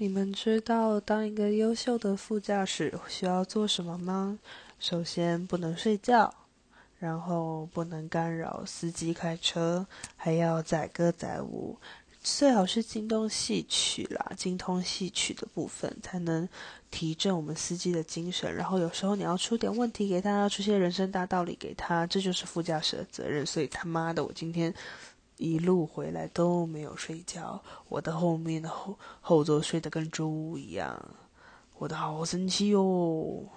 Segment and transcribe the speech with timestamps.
[0.00, 4.38] 你们知道当一个优秀的副驾驶需要做什么吗？
[4.78, 6.32] 首先不能睡觉，
[7.00, 9.84] 然后不能干扰司机开车，
[10.14, 11.76] 还要载歌载舞，
[12.22, 16.48] 最好是精通戏曲啦，精通戏曲的部分才能
[16.92, 18.54] 提振我们司机的精神。
[18.54, 23.44] 然后有时候你要出点问题给他，出些人生大道理给他，这就是副驾驶的责任。
[23.44, 24.72] 所以他妈的，我今天。
[25.38, 31.02] 一路回来都没有睡觉，我的后面的后后座睡得跟猪一样，
[31.78, 33.48] 我的好生气哟。